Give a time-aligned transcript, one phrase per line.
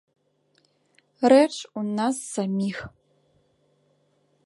[1.33, 2.77] Рэч у нас саміх.